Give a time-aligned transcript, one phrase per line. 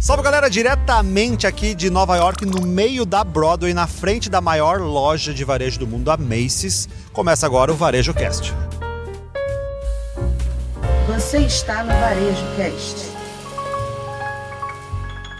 [0.00, 4.80] Salve galera, diretamente aqui de Nova York, no meio da Broadway, na frente da maior
[4.80, 6.88] loja de varejo do mundo, a Macy's.
[7.12, 8.54] Começa agora o Varejo Cast.
[11.08, 13.07] Você está no Varejo Cast.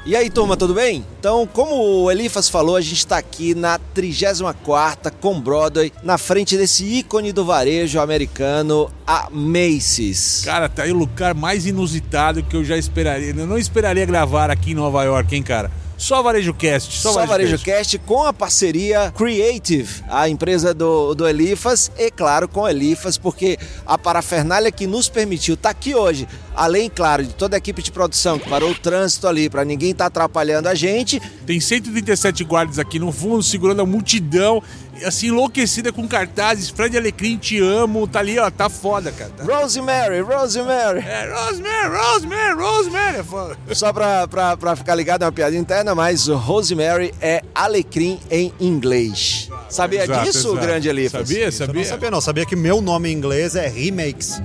[0.08, 1.04] E aí, turma, tudo bem?
[1.20, 6.56] Então, como o Elifas falou, a gente está aqui na 34ª com Broadway, na frente
[6.56, 10.40] desse ícone do varejo americano, a Macy's.
[10.46, 13.34] Cara, tá aí o lugar mais inusitado que eu já esperaria.
[13.36, 15.70] Eu não esperaria gravar aqui em Nova York, hein, cara?
[15.98, 17.98] Só Varejo Cast, só, Só Varejo, Varejo Cast.
[17.98, 23.98] Com a parceria Creative, a empresa do, do Elifas, e claro, com Elifas, porque a
[23.98, 28.38] parafernália que nos permitiu estar aqui hoje, além, claro, de toda a equipe de produção
[28.38, 32.98] que parou o trânsito ali para ninguém estar atrapalhando a gente, Tem 137 guardas aqui
[32.98, 34.62] no fundo, segurando a multidão,
[35.04, 36.68] assim, enlouquecida com cartazes.
[36.70, 38.06] Fred Alecrim, te amo.
[38.06, 39.30] Tá ali, ó, tá foda, cara.
[39.36, 40.98] Tá- Rosemary, Rosemary.
[41.00, 43.16] É, Rosemary, Rosemary, Rosemary.
[43.18, 43.56] É foda.
[43.72, 48.18] Só pra, pra, pra ficar ligado, é uma piada interna, mas o Rosemary é alecrim
[48.30, 49.48] em inglês.
[49.68, 50.66] Sabia Exato, disso, exato.
[50.66, 51.20] grande Elifas?
[51.28, 51.84] Sabia, Eu não sabia?
[51.84, 54.40] sabia não, sabia que meu nome em inglês é Remakes.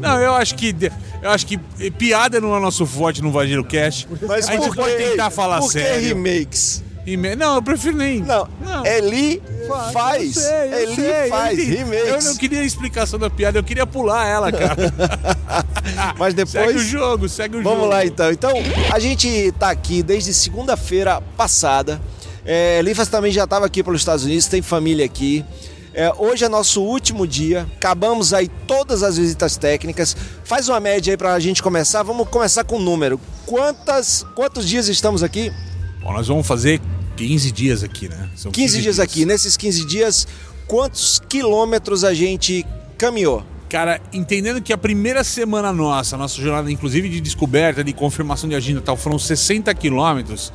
[0.00, 0.74] Não, eu acho que
[1.22, 1.56] eu acho que
[1.92, 4.06] piada não é nosso forte no Varejo Cast.
[4.28, 6.08] Mas a gente por pode que- tentar falar por que sério.
[6.08, 6.82] remakes?
[7.06, 8.20] E me- Não, eu prefiro nem.
[8.20, 8.48] Não,
[8.84, 9.42] Eli
[9.92, 10.36] faz.
[10.36, 11.76] Eu sei, eu Eli sei, faz, entendi.
[11.76, 12.08] remakes.
[12.08, 14.74] Eu não queria a explicação da piada, eu queria pular ela, cara.
[16.18, 16.86] Mas segue o depois...
[16.86, 17.74] jogo, segue o jogo.
[17.74, 18.30] Vamos lá então.
[18.30, 18.52] Então,
[18.92, 22.00] a gente tá aqui desde segunda-feira passada.
[22.44, 25.44] É, Elifas também já estava aqui pelos Estados Unidos, tem família aqui.
[25.96, 27.66] É, hoje é nosso último dia.
[27.76, 30.16] Acabamos aí todas as visitas técnicas.
[30.44, 32.02] Faz uma média aí pra gente começar.
[32.02, 33.20] Vamos começar com o número.
[33.46, 35.52] Quantas, quantos dias estamos aqui?
[36.04, 36.82] Bom, nós vamos fazer
[37.16, 38.28] 15 dias aqui, né?
[38.36, 39.24] São 15 dias aqui.
[39.24, 40.28] Nesses 15 dias,
[40.66, 42.66] quantos quilômetros a gente
[42.98, 43.42] caminhou?
[43.70, 48.54] Cara, entendendo que a primeira semana nossa, nossa jornada, inclusive de descoberta, de confirmação de
[48.54, 50.52] agenda e tal, foram 60 quilômetros.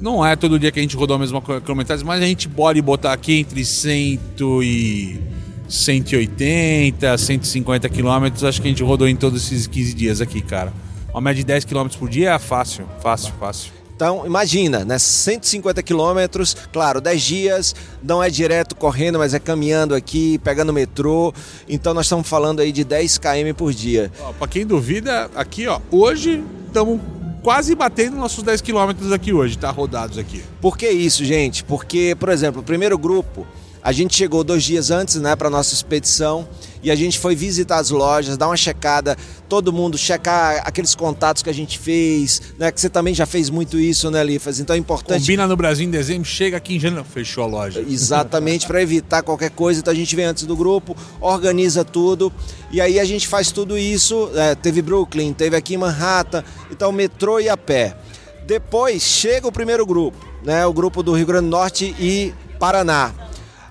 [0.00, 2.82] Não é todo dia que a gente rodou a mesma quilometragem, mas a gente pode
[2.82, 4.20] botar aqui entre 100
[4.60, 5.20] e
[5.68, 8.42] 180, 150 quilômetros.
[8.42, 10.72] Acho que a gente rodou em todos esses 15 dias aqui, cara.
[11.12, 13.83] Uma média de 10 quilômetros por dia é fácil, fácil, fácil.
[13.94, 14.98] Então, imagina, né?
[14.98, 21.32] 150 quilômetros, claro, 10 dias, não é direto correndo, mas é caminhando aqui, pegando metrô.
[21.68, 24.10] Então, nós estamos falando aí de 10 km por dia.
[24.20, 27.00] Ó, pra quem duvida, aqui, ó, hoje estamos
[27.40, 29.70] quase batendo nossos 10 quilômetros aqui hoje, tá?
[29.70, 30.42] Rodados aqui.
[30.60, 31.62] Por que isso, gente?
[31.62, 33.46] Porque, por exemplo, o primeiro grupo,
[33.82, 36.48] a gente chegou dois dias antes, né, para nossa expedição
[36.84, 39.16] e a gente foi visitar as lojas, dar uma checada,
[39.48, 42.70] todo mundo checar aqueles contatos que a gente fez, né?
[42.70, 44.60] Que você também já fez muito isso, né, Lifas?
[44.60, 47.80] Então é importante Combina no Brasil em dezembro, chega aqui em janeiro, fechou a loja.
[47.80, 49.80] Exatamente, para evitar qualquer coisa.
[49.80, 52.30] Então a gente vem antes do grupo, organiza tudo
[52.70, 54.30] e aí a gente faz tudo isso.
[54.34, 57.96] é, teve Brooklyn, teve aqui em Manhattan, então metrô e a pé.
[58.46, 60.66] Depois chega o primeiro grupo, né?
[60.66, 63.23] O grupo do Rio Grande do Norte e Paraná.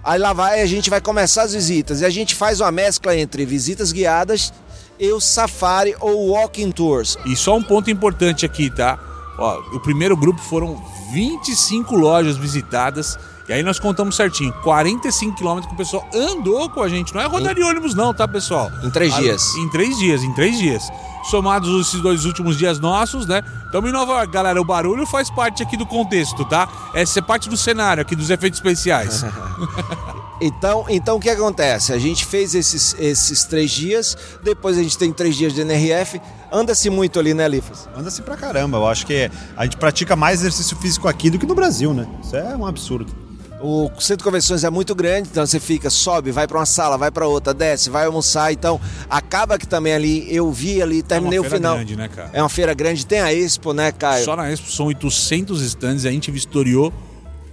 [0.03, 3.15] Aí lá vai, a gente vai começar as visitas e a gente faz uma mescla
[3.15, 4.51] entre visitas guiadas
[4.99, 7.17] e o safari ou walking tours.
[7.25, 8.99] E só um ponto importante aqui, tá?
[9.37, 13.17] Ó, o primeiro grupo foram 25 lojas visitadas.
[13.47, 17.13] E aí nós contamos certinho, 45 quilômetros que o pessoal andou com a gente.
[17.13, 18.71] Não é rodar de ônibus não, tá, pessoal?
[18.83, 19.53] Em três Ah, dias.
[19.55, 20.83] Em três dias, em três dias.
[21.29, 23.41] Somados esses dois últimos dias nossos, né?
[23.65, 24.61] Estamos em Nova York, galera.
[24.61, 26.69] O barulho faz parte aqui do contexto, tá?
[26.93, 29.23] Essa é parte do cenário aqui, dos efeitos especiais.
[30.41, 31.93] Então, então o que acontece?
[31.93, 36.19] A gente fez esses, esses três dias, depois a gente tem três dias de NRF.
[36.51, 37.87] Anda-se muito ali, né, Lifas?
[37.95, 38.77] Anda-se pra caramba.
[38.77, 42.05] Eu acho que a gente pratica mais exercício físico aqui do que no Brasil, né?
[42.21, 43.22] Isso é um absurdo.
[43.65, 46.97] O centro de convenções é muito grande, então você fica, sobe, vai para uma sala,
[46.97, 48.51] vai para outra, desce, vai almoçar.
[48.51, 48.77] Então,
[49.09, 51.75] acaba que também ali, eu vi ali, terminei o feira final.
[51.75, 52.29] grande, né, cara?
[52.33, 54.25] É uma feira grande, tem a Expo, né, Caio?
[54.25, 56.91] Só na Expo são 800 stands e a gente vistoriou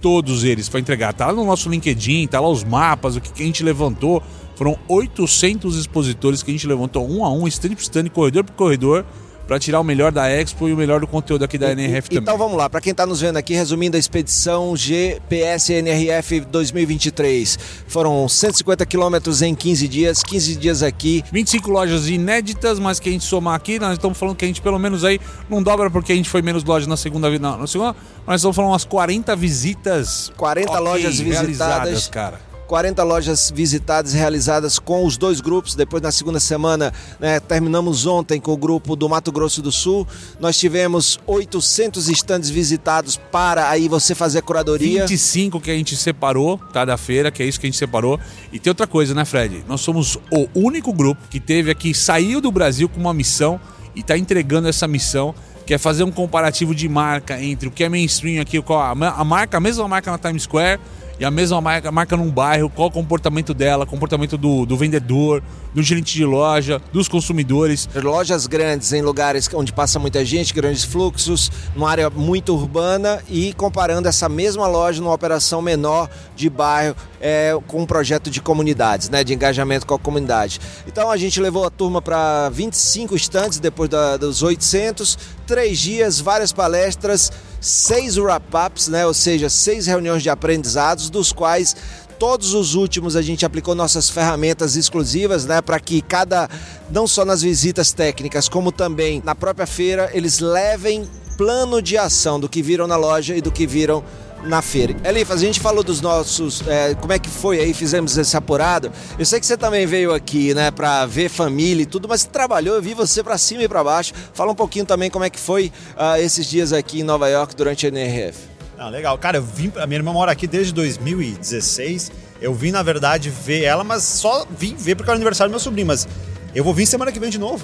[0.01, 1.13] todos eles para entregar.
[1.13, 4.21] Tá lá no nosso LinkedIn, tá lá os mapas, o que, que a gente levantou.
[4.57, 8.53] Foram 800 expositores que a gente levantou um a um, stand por stand, corredor por
[8.53, 9.05] corredor,
[9.51, 12.23] para tirar o melhor da Expo e o melhor do conteúdo aqui da NRF também.
[12.23, 17.59] Então vamos lá, para quem está nos vendo aqui, resumindo a expedição GPS NRF 2023.
[17.85, 21.21] Foram 150 quilômetros em 15 dias, 15 dias aqui.
[21.33, 24.61] 25 lojas inéditas, mas que a gente somar aqui, nós estamos falando que a gente
[24.61, 27.67] pelo menos aí não dobra porque a gente foi menos lojas na segunda não, na
[27.67, 30.31] segunda, mas nós estamos falando umas 40 visitas.
[30.37, 32.07] 40 ok, lojas visitadas.
[32.07, 32.50] cara.
[32.71, 35.75] 40 lojas visitadas realizadas com os dois grupos.
[35.75, 40.07] Depois, na segunda semana, né, terminamos ontem com o grupo do Mato Grosso do Sul.
[40.39, 45.01] Nós tivemos 800 estandes visitados para aí você fazer a curadoria.
[45.01, 48.17] 25 que a gente separou, tá, da feira, que é isso que a gente separou.
[48.53, 49.65] E tem outra coisa, né, Fred?
[49.67, 53.59] Nós somos o único grupo que teve aqui, saiu do Brasil com uma missão
[53.93, 55.35] e está entregando essa missão
[55.65, 59.25] que é fazer um comparativo de marca entre o que é mainstream aqui, qual a
[59.25, 60.79] marca, a mesma marca na Times Square
[61.21, 65.43] e a mesma marca, marca num bairro, qual o comportamento dela, comportamento do, do vendedor,
[65.71, 67.87] do gerente de loja, dos consumidores.
[67.93, 73.53] Lojas grandes em lugares onde passa muita gente, grandes fluxos, numa área muito urbana e
[73.53, 79.07] comparando essa mesma loja numa operação menor de bairro é, com um projeto de comunidades,
[79.07, 80.59] né, de engajamento com a comunidade.
[80.87, 86.19] Então a gente levou a turma para 25 estantes depois da, dos 800, três dias,
[86.19, 89.05] várias palestras seis wrap-ups, né?
[89.05, 91.75] ou seja, seis reuniões de aprendizados, dos quais
[92.17, 96.47] todos os últimos a gente aplicou nossas ferramentas exclusivas, né, para que cada
[96.91, 102.39] não só nas visitas técnicas, como também na própria feira, eles levem plano de ação
[102.39, 104.03] do que viram na loja e do que viram
[104.43, 104.95] na feira.
[105.03, 108.91] Elifas, a gente falou dos nossos, é, como é que foi aí, fizemos esse apurado.
[109.17, 112.75] Eu sei que você também veio aqui, né, para ver família e tudo, mas trabalhou,
[112.75, 114.13] eu vi você para cima e para baixo.
[114.33, 117.55] Fala um pouquinho também como é que foi uh, esses dias aqui em Nova York
[117.55, 118.51] durante a NRF.
[118.77, 119.15] Ah, legal.
[119.17, 122.11] Cara, eu vim, a minha irmã mora aqui desde 2016.
[122.41, 125.53] Eu vim, na verdade, ver ela, mas só vim ver porque era o aniversário do
[125.53, 126.07] meu sobrinho, mas
[126.55, 127.63] eu vou vir semana que vem de novo.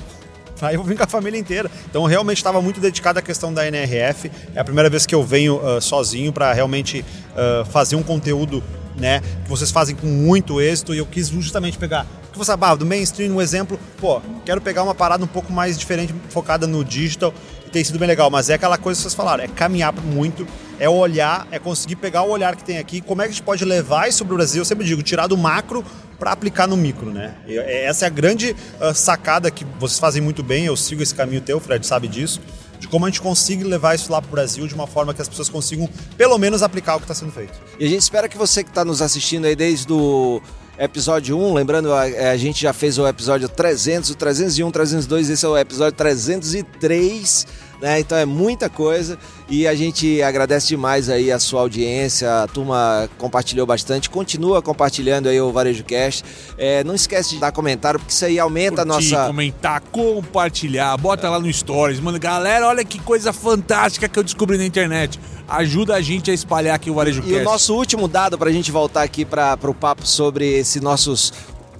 [0.61, 1.69] Aí eu vir com a família inteira.
[1.89, 4.31] Então eu realmente estava muito dedicado à questão da NRF.
[4.55, 8.63] É a primeira vez que eu venho uh, sozinho para realmente uh, fazer um conteúdo
[8.97, 12.05] né, que vocês fazem com muito êxito e eu quis justamente pegar.
[12.31, 15.77] Que você ah, do mainstream, um exemplo, pô, quero pegar uma parada um pouco mais
[15.77, 17.33] diferente, focada no digital,
[17.65, 20.47] e tem sido bem legal, mas é aquela coisa que vocês falaram, é caminhar muito,
[20.79, 23.43] é olhar, é conseguir pegar o olhar que tem aqui, como é que a gente
[23.43, 25.83] pode levar isso para o Brasil, eu sempre digo, tirar do macro
[26.19, 27.35] para aplicar no micro, né?
[27.47, 31.13] É, essa é a grande uh, sacada que vocês fazem muito bem, eu sigo esse
[31.13, 32.41] caminho teu, Fred sabe disso,
[32.79, 35.21] de como a gente consiga levar isso lá para o Brasil de uma forma que
[35.21, 37.53] as pessoas consigam, pelo menos, aplicar o que está sendo feito.
[37.79, 40.41] E a gente espera que você que está nos assistindo aí desde o
[40.77, 45.45] episódio 1, lembrando, a, a, gente já fez o episódio 300, o 301, 302, esse
[45.45, 47.47] é o episódio 303
[47.81, 47.99] né?
[47.99, 49.17] Então é muita coisa
[49.49, 55.29] e a gente agradece demais aí a sua audiência, a turma compartilhou bastante, continua compartilhando
[55.29, 56.23] aí o Varejo Cast.
[56.57, 59.27] É, não esquece de dar comentário, porque isso aí aumenta Curtir, a nossa.
[59.27, 61.29] comentar, compartilhar, bota é.
[61.29, 62.19] lá no Stories, mano.
[62.19, 65.19] Galera, olha que coisa fantástica que eu descobri na internet.
[65.47, 67.33] Ajuda a gente a espalhar aqui o Varejo Cast.
[67.33, 70.81] E o nosso último dado para a gente voltar aqui para o papo sobre esses
[70.81, 71.31] nossos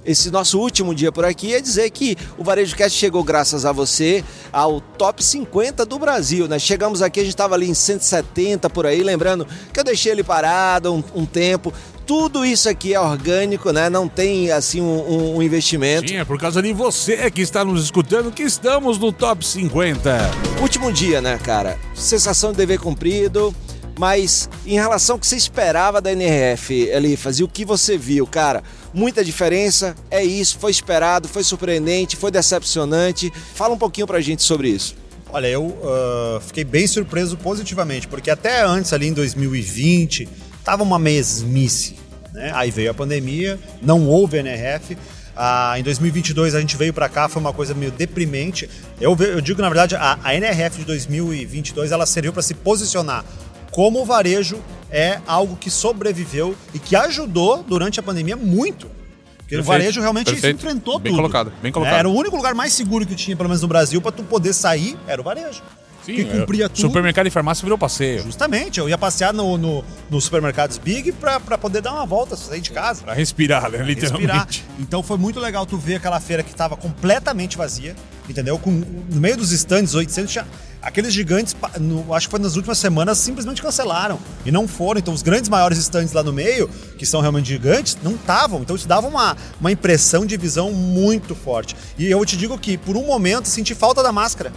[0.04, 3.72] esse nosso último dia por aqui é dizer que o Varejo Cast chegou graças a
[3.72, 6.58] você ao top 50 do Brasil, né?
[6.58, 10.24] Chegamos aqui, a gente estava ali em 170 por aí, lembrando que eu deixei ele
[10.24, 11.72] parado um, um tempo,
[12.08, 13.90] tudo isso aqui é orgânico, né?
[13.90, 16.08] Não tem assim um, um, investimento.
[16.08, 20.18] Sim, é por causa de você que está nos escutando que estamos no top 50.
[20.62, 21.78] Último dia, né, cara?
[21.94, 23.54] Sensação de dever cumprido.
[23.98, 28.26] Mas em relação ao que você esperava da NRF, Elifas, e o que você viu,
[28.28, 28.62] cara,
[28.92, 33.32] muita diferença, é isso, foi esperado, foi surpreendente, foi decepcionante.
[33.54, 34.94] Fala um pouquinho pra gente sobre isso.
[35.30, 40.26] Olha, eu uh, fiquei bem surpreso positivamente, porque até antes, ali em 2020,
[40.64, 41.96] tava uma mesmice.
[42.32, 42.50] Né?
[42.54, 44.96] Aí veio a pandemia, não houve NRF.
[45.36, 48.68] Ah, em 2022 a gente veio para cá, foi uma coisa meio deprimente.
[49.00, 53.24] Eu, eu digo, na verdade, a, a NRF de 2022 ela serviu para se posicionar
[53.70, 58.88] como varejo é algo que sobreviveu e que ajudou durante a pandemia muito.
[59.38, 60.56] Porque perfeito, o varejo realmente perfeito.
[60.56, 61.22] enfrentou bem tudo.
[61.22, 61.94] Colocado, bem colocado.
[61.94, 64.52] Era o único lugar mais seguro que tinha, pelo menos no Brasil, para tu poder
[64.52, 65.62] sair, era o varejo.
[66.04, 66.80] Sim, que cumpria tudo.
[66.80, 68.22] Supermercado e farmácia virou passeio.
[68.22, 72.60] Justamente, eu ia passear no, no, no supermercados Big para poder dar uma volta, sair
[72.60, 73.04] de casa.
[73.04, 73.82] Para respirar, né?
[73.82, 74.30] Literalmente.
[74.30, 74.48] Respirar.
[74.78, 77.94] Então foi muito legal tu ver aquela feira que estava completamente vazia,
[78.28, 78.58] entendeu?
[78.58, 80.46] Com, no meio dos stands 800 tinha
[80.82, 84.18] aqueles gigantes, no, acho que foi nas últimas semanas, simplesmente cancelaram.
[84.44, 84.98] E não foram.
[84.98, 88.60] Então, os grandes maiores stands lá no meio, que são realmente gigantes, não estavam.
[88.60, 91.76] Então, isso dava uma, uma impressão de visão muito forte.
[91.98, 94.52] E eu te digo que, por um momento, senti falta da máscara.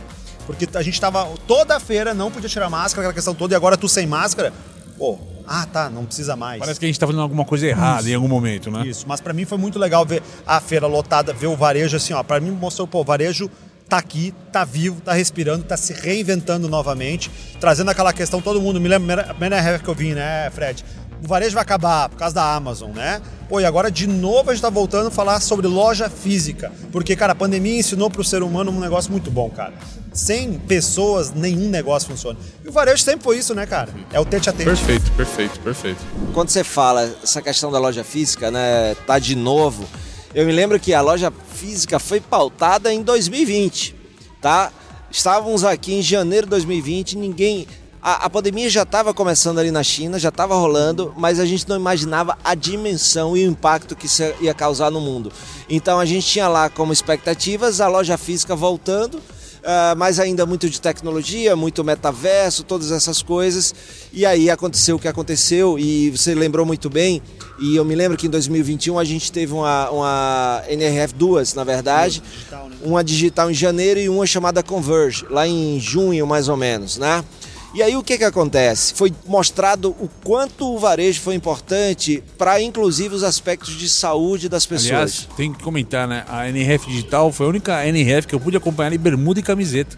[0.46, 3.56] Porque a gente estava toda a feira, não podia tirar máscara, aquela questão toda, e
[3.56, 4.52] agora tu sem máscara,
[4.98, 6.60] pô, ah, tá, não precisa mais.
[6.60, 8.10] Parece que a gente tá fazendo alguma coisa errada Isso.
[8.10, 8.86] em algum momento, né?
[8.86, 12.14] Isso, mas para mim foi muito legal ver a feira lotada, ver o varejo assim,
[12.14, 13.50] ó, para mim mostrou, pô, o varejo
[13.88, 17.30] tá aqui, tá vivo, tá respirando, tá se reinventando novamente,
[17.60, 20.86] trazendo aquela questão, todo mundo me lembra, a primeira que eu vim, né, Fred?
[21.24, 23.22] O varejo vai acabar por causa da Amazon, né?
[23.50, 27.16] Pô, e agora de novo a gente tá voltando a falar sobre loja física, porque,
[27.16, 29.74] cara, a pandemia ensinou pro ser humano um negócio muito bom, cara.
[30.14, 32.38] Sem pessoas, nenhum negócio funciona.
[32.64, 33.94] E o varejo sempre foi isso, né, cara?
[34.12, 34.66] É o tete a tete.
[34.66, 36.02] Perfeito, perfeito, perfeito.
[36.34, 39.88] Quando você fala essa questão da loja física, né, tá de novo
[40.34, 43.94] eu me lembro que a loja física foi pautada em 2020,
[44.42, 44.72] tá?
[45.10, 47.68] Estávamos aqui em janeiro de 2020, ninguém.
[48.02, 51.68] A, a pandemia já estava começando ali na China, já estava rolando, mas a gente
[51.68, 55.34] não imaginava a dimensão e o impacto que isso ia causar no mundo.
[55.70, 59.20] Então a gente tinha lá como expectativas a loja física voltando,
[59.62, 63.74] uh, mas ainda muito de tecnologia, muito metaverso, todas essas coisas.
[64.12, 67.22] E aí aconteceu o que aconteceu, e você lembrou muito bem,
[67.60, 71.64] e eu me lembro que em 2021 a gente teve uma, uma NRF duas, na
[71.64, 72.76] verdade, digital, né?
[72.84, 77.24] uma digital em janeiro e uma chamada Converge, lá em junho mais ou menos, né?
[77.74, 78.94] E aí o que, que acontece?
[78.94, 84.66] Foi mostrado o quanto o varejo foi importante para inclusive os aspectos de saúde das
[84.66, 84.92] pessoas.
[84.92, 86.26] Aliás, tem que comentar, né?
[86.28, 89.96] A NRF Digital foi a única NRF que eu pude acompanhar em bermuda e camiseta.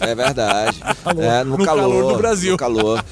[0.00, 0.78] É verdade.
[1.18, 2.52] é, no, no calor, calor, do Brasil.
[2.52, 3.04] No calor.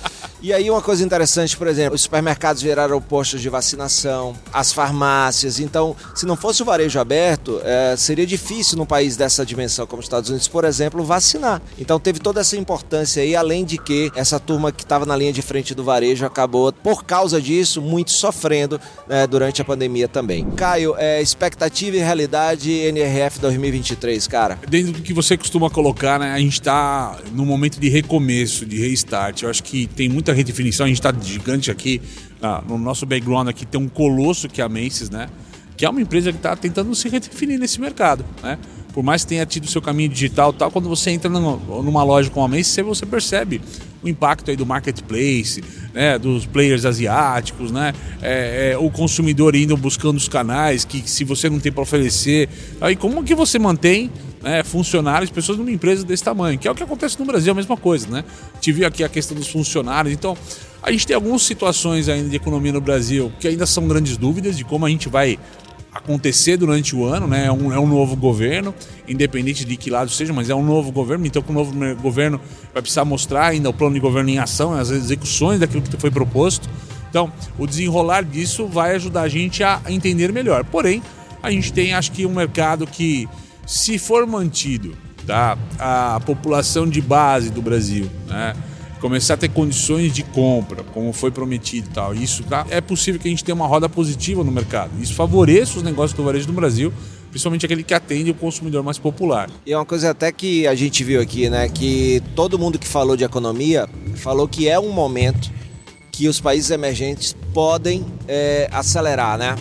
[0.43, 5.59] E aí uma coisa interessante, por exemplo, os supermercados viraram postos de vacinação, as farmácias.
[5.59, 10.01] Então, se não fosse o varejo aberto, é, seria difícil num país dessa dimensão como
[10.01, 11.61] os Estados Unidos, por exemplo, vacinar.
[11.79, 15.33] Então teve toda essa importância aí, além de que essa turma que estava na linha
[15.33, 20.45] de frente do varejo acabou, por causa disso, muito sofrendo né, durante a pandemia também.
[20.51, 24.59] Caio, é, expectativa e realidade NRF 2023, cara?
[24.69, 28.79] Dentro do que você costuma colocar, né, a gente está num momento de recomeço, de
[28.79, 29.43] restart.
[29.43, 30.87] Eu acho que tem muita redefinição.
[30.87, 32.01] A gente está gigante aqui.
[32.41, 35.29] Ah, no nosso background aqui tem um colosso que é a Macy's, né?
[35.77, 38.59] Que é uma empresa que está tentando se redefinir nesse mercado, né?
[38.93, 42.43] Por mais que tenha tido seu caminho digital tal, quando você entra numa loja com
[42.43, 43.61] a Macy's, você percebe
[44.03, 45.63] o impacto aí do marketplace,
[45.93, 46.19] né?
[46.19, 47.93] Dos players asiáticos, né?
[48.23, 52.49] É, é, o consumidor indo buscando os canais que se você não tem para oferecer,
[52.81, 54.11] aí como que você mantém
[54.47, 57.55] né, funcionários, pessoas numa empresa desse tamanho, que é o que acontece no Brasil, a
[57.55, 58.25] mesma coisa, né?
[58.61, 60.39] Tive aqui a questão dos funcionários, então
[60.81, 64.57] a gente tem algumas situações ainda de economia no Brasil que ainda são grandes dúvidas
[64.57, 65.37] de como a gente vai
[65.93, 67.47] acontecer durante o ano, né?
[67.47, 68.73] É um, é um novo governo,
[69.09, 72.41] independente de que lado seja, mas é um novo governo, então com o novo governo
[72.73, 76.13] vai precisar mostrar ainda o plano de governo em ação, as execuções daquilo que foi
[76.13, 76.69] proposto.
[77.11, 80.63] Então, o desenrolar disso vai ajudar a gente a entender melhor.
[80.65, 81.03] Porém,
[81.43, 83.29] a gente tem, acho que, um mercado que
[83.67, 84.97] se for mantido
[85.27, 88.55] tá, a população de base do Brasil, né,
[89.01, 93.21] começar a ter condições de compra, como foi prometido e tal, isso tá, é possível
[93.21, 94.91] que a gente tenha uma roda positiva no mercado.
[95.01, 96.93] Isso favoreça os negócios do varejo no Brasil,
[97.31, 99.51] principalmente aquele que atende o consumidor mais popular.
[99.67, 102.87] E é uma coisa até que a gente viu aqui, né, que todo mundo que
[102.87, 105.51] falou de economia falou que é um momento
[106.11, 109.55] que os países emergentes podem é, acelerar, né?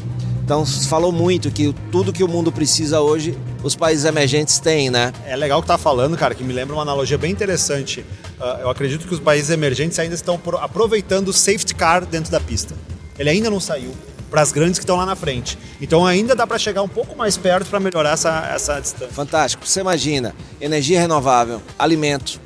[0.46, 5.12] Então falou muito que tudo que o mundo precisa hoje os países emergentes têm, né?
[5.26, 8.02] É legal que tá falando, cara, que me lembra uma analogia bem interessante.
[8.40, 12.40] Uh, eu acredito que os países emergentes ainda estão aproveitando o safety car dentro da
[12.40, 12.76] pista.
[13.18, 13.92] Ele ainda não saiu
[14.30, 15.58] para as grandes que estão lá na frente.
[15.82, 19.14] Então ainda dá para chegar um pouco mais perto para melhorar essa, essa distância.
[19.16, 19.68] Fantástico.
[19.68, 22.40] Você imagina, energia renovável, alimento,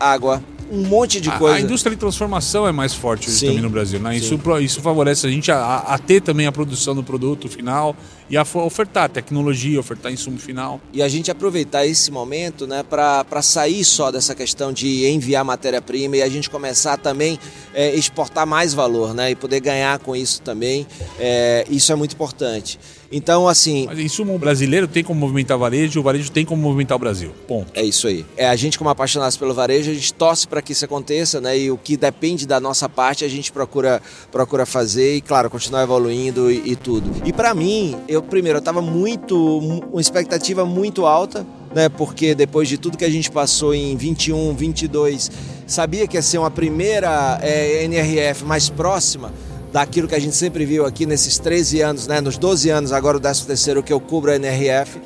[0.00, 1.56] água, um monte de coisa.
[1.56, 4.00] A, indústria de transformação é mais forte hoje também no Brasil.
[4.00, 4.16] Né?
[4.16, 7.96] Isso, isso favorece a gente a, a, ter também a produção do produto final
[8.28, 10.80] e a ofertar tecnologia, ofertar insumo final.
[10.92, 16.16] E a gente aproveitar esse momento né, para sair só dessa questão de enviar matéria-prima
[16.16, 17.38] e a gente começar também
[17.74, 20.86] é, exportar mais valor né, e poder ganhar com isso também.
[21.18, 22.78] É, isso é muito importante.
[23.14, 23.86] Então, assim.
[23.86, 27.32] Mas insumo brasileiro tem como movimentar o varejo, o varejo tem como movimentar o Brasil.
[27.46, 27.70] Ponto.
[27.72, 28.26] É isso aí.
[28.36, 31.56] É, a gente, como apaixonados pelo varejo, a gente torce para que isso aconteça, né?
[31.56, 34.02] E o que depende da nossa parte, a gente procura,
[34.32, 37.08] procura fazer e, claro, continuar evoluindo e, e tudo.
[37.24, 39.58] E para mim, eu primeiro, eu estava muito.
[39.92, 41.88] uma expectativa muito alta, né?
[41.88, 45.30] Porque depois de tudo que a gente passou em 21, 22,
[45.66, 49.32] sabia que ia ser uma primeira é, NRF mais próxima
[49.72, 53.16] daquilo que a gente sempre viu aqui nesses 13 anos, né, nos 12 anos, agora
[53.16, 55.00] o 13 terceiro que eu cubro a NRF.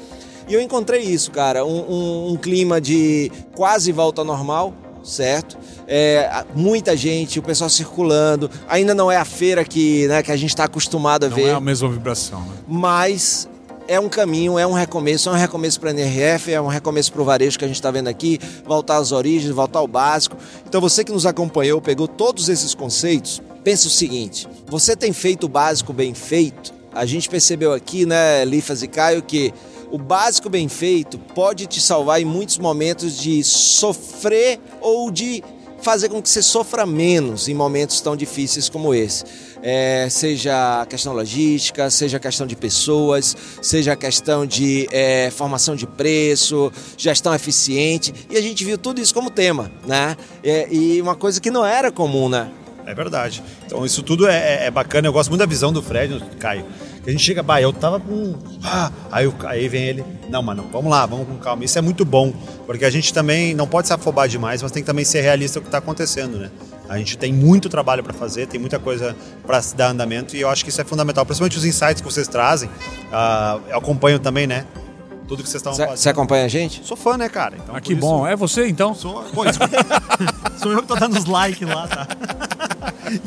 [0.47, 5.57] E eu encontrei isso, cara, um, um, um clima de quase volta ao normal, certo?
[5.87, 8.51] É, muita gente, o pessoal circulando.
[8.69, 11.43] Ainda não é a feira que, né, que a gente está acostumado a não ver.
[11.43, 12.55] Não é a mesma vibração, né?
[12.67, 13.49] Mas
[13.89, 17.11] é um caminho, é um recomeço, é um recomeço para a NRF, é um recomeço
[17.11, 20.37] para o varejo que a gente está vendo aqui, voltar às origens, voltar ao básico.
[20.69, 25.45] Então você que nos acompanhou, pegou todos esses conceitos, pensa o seguinte: você tem feito
[25.45, 26.77] o básico bem feito?
[26.93, 29.55] A gente percebeu aqui, né, Lifas e Caio, que
[29.91, 35.43] o básico bem feito pode te salvar em muitos momentos de sofrer ou de
[35.81, 39.25] fazer com que você sofra menos em momentos tão difíceis como esse.
[39.63, 45.31] É, seja a questão logística, seja a questão de pessoas, seja a questão de é,
[45.31, 50.17] formação de preço, gestão eficiente, e a gente viu tudo isso como tema, né?
[50.43, 52.51] É, e uma coisa que não era comum, né?
[52.87, 53.43] É verdade.
[53.67, 55.07] Então isso tudo é, é, é bacana.
[55.07, 56.65] Eu gosto muito da visão do Fred, Caio.
[57.09, 58.35] A gente chega, bah, eu tava com.
[58.63, 60.05] Ah, aí, aí vem ele.
[60.29, 61.65] Não, mano, vamos lá, vamos com calma.
[61.65, 62.35] Isso é muito bom,
[62.67, 65.59] porque a gente também não pode se afobar demais, mas tem que também ser realista
[65.59, 66.51] o que está acontecendo, né?
[66.87, 70.41] A gente tem muito trabalho para fazer, tem muita coisa para se dar andamento e
[70.43, 71.25] eu acho que isso é fundamental.
[71.25, 72.69] Principalmente os insights que vocês trazem.
[72.69, 74.67] Uh, eu acompanho também, né?
[75.27, 76.13] tudo que vocês estavam Você fazendo.
[76.13, 76.81] acompanha a gente?
[76.87, 77.57] Sou fã, né, cara?
[77.59, 78.27] Então, Ah, que isso- bom.
[78.27, 78.95] É você então?
[78.95, 79.43] Sou, pô,
[80.57, 82.09] sou eu que tô dando os likes lá, tá?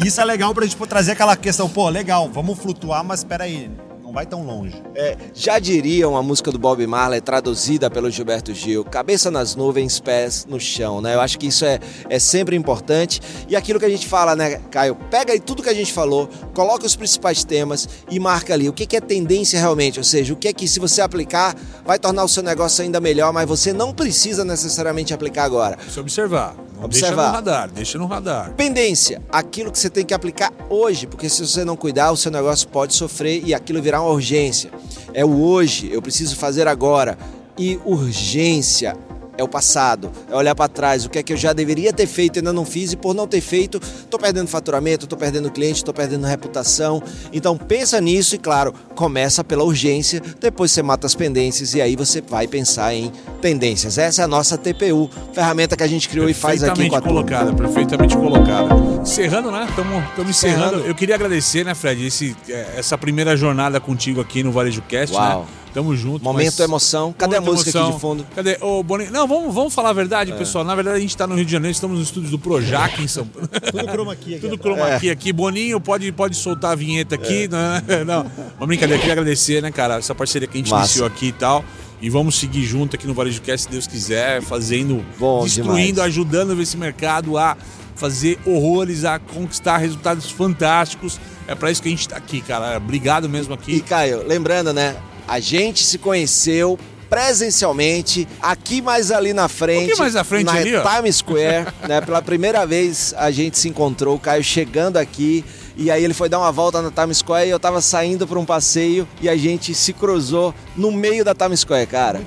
[0.06, 3.70] Isso é legal pra gente pô, trazer aquela questão, pô, legal, vamos flutuar, mas peraí,
[4.12, 4.76] não vai tão longe.
[4.94, 10.02] É, já diriam a música do Bob Marley traduzida pelo Gilberto Gil, cabeça nas nuvens,
[10.02, 11.16] pés no chão, né?
[11.16, 13.22] Eu acho que isso é, é sempre importante.
[13.48, 14.96] E aquilo que a gente fala, né, Caio?
[15.10, 18.74] Pega aí tudo que a gente falou, coloca os principais temas e marca ali o
[18.74, 21.98] que, que é tendência realmente, ou seja, o que é que se você aplicar vai
[21.98, 25.78] tornar o seu negócio ainda melhor, mas você não precisa necessariamente aplicar agora.
[25.90, 26.54] Se observar.
[26.82, 27.16] Observar.
[27.16, 28.54] Deixa no radar, deixa no radar.
[28.54, 32.32] Pendência, aquilo que você tem que aplicar hoje, porque se você não cuidar, o seu
[32.32, 34.72] negócio pode sofrer e aquilo virar uma urgência.
[35.14, 37.18] É o hoje, eu preciso fazer agora.
[37.58, 38.98] E urgência
[39.38, 42.08] é o passado, é olhar para trás, o que é que eu já deveria ter
[42.08, 45.50] feito e ainda não fiz e por não ter feito, tô perdendo faturamento, tô perdendo
[45.52, 47.02] cliente, tô perdendo reputação.
[47.32, 51.96] Então pensa nisso e claro, começa pela urgência, depois você mata as pendências e aí
[51.96, 53.12] você vai pensar em
[53.42, 53.98] tendências.
[53.98, 57.02] Essa é a nossa TPU, ferramenta que a gente criou e faz aqui com a
[57.02, 57.16] turma.
[57.16, 58.74] colocada, perfeitamente colocada.
[59.02, 59.66] Encerrando, né?
[59.70, 60.80] Estamos encerrando.
[60.80, 65.16] Eu queria agradecer, né, Fred, esse, é, essa primeira jornada contigo aqui no Varejo Cast,
[65.16, 65.42] Uau.
[65.42, 65.61] né?
[65.74, 66.24] Tamo junto.
[66.24, 67.14] Momento mas- emoção.
[67.18, 67.84] Cadê a música emoção.
[67.88, 68.26] aqui de fundo?
[68.36, 68.58] Cadê?
[68.62, 69.12] Ô, Boninho.
[69.12, 69.96] Não, vamos, vamos falar a É.
[69.96, 70.64] verdade, pessoal.
[70.66, 73.08] Na verdade, a gente tá no Rio de Janeiro, estamos nos estúdios do Projac em
[73.08, 73.48] São Paulo.
[73.72, 74.38] Tudo chroma aqui.
[74.40, 75.12] Tudo chroma É.
[75.12, 75.32] aqui.
[75.32, 77.48] Boninho, pode, pode soltar a vinheta aqui.
[77.48, 77.82] Né?
[78.06, 79.00] Não, uma brincadeira.
[79.00, 80.86] Queria agradecer, né, cara, essa parceria que a gente Massa.
[80.86, 81.64] iniciou aqui e tal.
[82.02, 86.00] E vamos seguir junto aqui no Varejo Cast, se Deus quiser, fazendo, Bom destruindo, demais.
[86.00, 87.56] ajudando esse mercado a
[87.96, 91.20] fazer horrores, a conquistar resultados fantásticos.
[91.48, 92.78] É pra isso que a gente tá aqui, cara.
[92.78, 93.80] Obrigado mesmo E aqui.
[93.82, 94.96] Caio, lembrando, né?
[95.32, 96.78] A gente se conheceu
[97.10, 99.94] presencialmente, aqui mais ali na frente.
[99.94, 100.82] Um mais à frente na ali, ó.
[100.84, 102.02] Times Square, né?
[102.02, 105.46] Pela primeira vez a gente se encontrou, o Caio chegando aqui.
[105.78, 108.38] E aí ele foi dar uma volta na Times Square e eu tava saindo para
[108.38, 112.22] um passeio e a gente se cruzou no meio da Times Square, cara.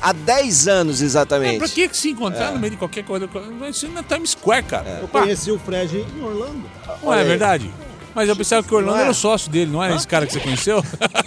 [0.00, 1.58] Há 10 anos É, exatamente.
[1.58, 3.26] pra que se encontrar no meio de qualquer coisa?
[3.70, 4.98] Isso na Times Square, cara.
[4.98, 6.62] Eu Opa, conheci o Fred em Orlando.
[7.02, 7.70] não é verdade?
[8.14, 9.04] Mas eu pensava que o Orlando Não é?
[9.04, 10.84] era o sócio dele, não era esse cara que você conheceu?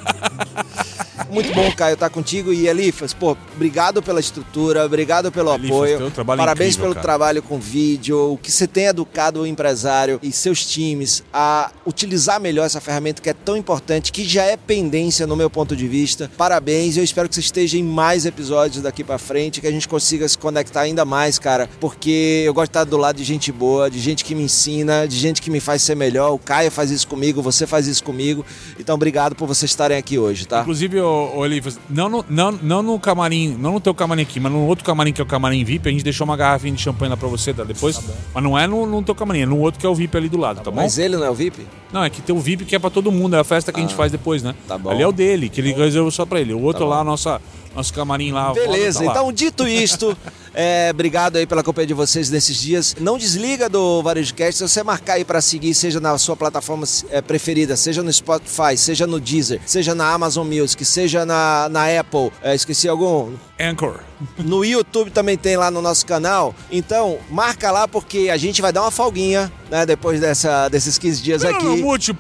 [1.35, 2.53] Muito bom, Caio, estar contigo.
[2.53, 6.11] E Elifas, pô, obrigado pela estrutura, obrigado pelo Elifas, apoio.
[6.25, 7.03] Parabéns incrível, pelo cara.
[7.03, 12.39] trabalho com vídeo, o que você tem educado o empresário e seus times a utilizar
[12.39, 15.89] melhor essa ferramenta que é tão importante, que já é pendência no meu ponto de
[15.89, 16.31] vista.
[16.37, 19.89] Parabéns, eu espero que você esteja em mais episódios daqui pra frente, que a gente
[19.89, 23.51] consiga se conectar ainda mais, cara, porque eu gosto de estar do lado de gente
[23.51, 26.31] boa, de gente que me ensina, de gente que me faz ser melhor.
[26.31, 28.45] O Caio faz isso comigo, você faz isso comigo.
[28.79, 30.61] Então, obrigado por vocês estarem aqui hoje, tá?
[30.61, 34.39] Inclusive, ô, ô Elifas, não no, não, não no camarim, não no teu camarim aqui,
[34.39, 36.81] mas no outro camarim que é o camarim VIP, a gente deixou uma garrafinha de
[36.81, 37.63] champanhe lá pra você, tá?
[37.63, 37.99] Depois.
[38.33, 40.29] mas não é no, no teu camarim, é no outro que é o VIP ali
[40.29, 40.77] do lado, tá, bom?
[40.77, 41.65] Mas ele não é o VIP?
[41.91, 43.79] Não, é que tem o VIP que é pra todo mundo, é a festa que
[43.79, 44.53] a gente faz depois, né?
[44.67, 44.89] tá bom.
[44.89, 46.53] Ali é o dele, que ele reservou só pra ele.
[46.53, 47.11] O outro Tá lá, bom.
[47.11, 47.41] nossa,
[47.75, 48.53] nosso camarim lá.
[48.53, 49.11] Beleza, tá lá.
[49.11, 50.17] então dito isto,
[50.53, 52.95] é, obrigado aí pela companhia de vocês nesses dias.
[52.99, 56.85] Não desliga do Varejo Cast, se você marcar aí pra seguir, seja na sua plataforma
[57.09, 61.99] é, preferida, seja no Spotify, seja no Deezer, seja na Amazon Music, seja na, na
[61.99, 63.33] Apple, é, esqueci algum?
[63.59, 63.99] Anchor.
[64.38, 66.55] No YouTube também tem lá no nosso canal.
[66.71, 71.21] Então, marca lá porque a gente vai dar uma folguinha, né, depois dessa, desses 15
[71.21, 71.65] dias Pelo aqui.
[71.65, 72.15] não mútil,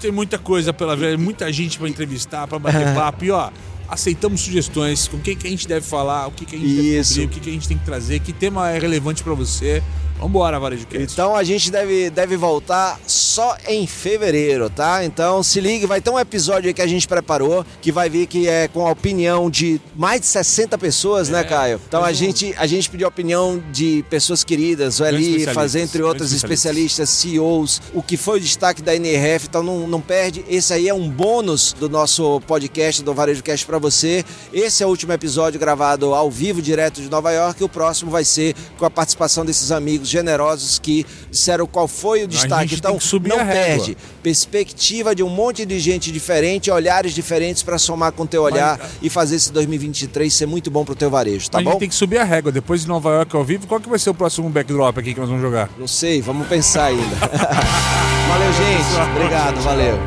[0.00, 3.24] tem muita coisa pela ver, muita gente pra entrevistar, pra bater papo.
[3.24, 3.50] E ó,
[3.94, 7.14] aceitamos sugestões com quem que a gente deve falar, o que, que a gente Isso.
[7.14, 9.34] deve cobrir, o que, que a gente tem que trazer, que tema é relevante pra
[9.34, 9.82] você.
[10.24, 11.12] Vambora, Varejo Cast.
[11.12, 15.04] Então a gente deve, deve voltar só em fevereiro, tá?
[15.04, 18.26] Então se ligue, vai ter um episódio aí que a gente preparou, que vai vir
[18.26, 21.78] que é com a opinião de mais de 60 pessoas, né, Caio?
[21.86, 26.02] Então a gente, a gente pediu a opinião de pessoas queridas, ali, especialistas, fazer entre
[26.02, 30.42] outros grandes especialistas, CEOs, o que foi o destaque da NRF, então não, não perde.
[30.48, 34.24] Esse aí é um bônus do nosso podcast, do Varejo Cast pra você.
[34.54, 38.10] Esse é o último episódio gravado ao vivo, direto de Nova York, e o próximo
[38.10, 42.76] vai ser com a participação desses amigos generosos que disseram qual foi o destaque.
[42.76, 43.96] Então, tem que subir não a perde.
[44.22, 48.78] Perspectiva de um monte de gente diferente, olhares diferentes para somar com o teu olhar
[49.02, 51.70] e fazer esse 2023 ser muito bom pro teu varejo, tá a bom?
[51.72, 52.52] gente tem que subir a régua.
[52.52, 55.20] Depois de Nova York ao vivo, qual que vai ser o próximo backdrop aqui que
[55.20, 55.68] nós vamos jogar?
[55.78, 57.16] Não sei, vamos pensar ainda.
[58.28, 59.10] valeu, gente.
[59.16, 59.98] Obrigado, valeu.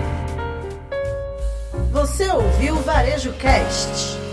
[1.91, 4.26] Você ouviu o Varejo Cast.